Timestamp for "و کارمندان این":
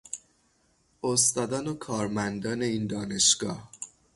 1.67-2.87